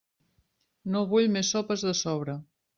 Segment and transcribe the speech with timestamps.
[0.95, 2.39] No vull més sopes de sobre.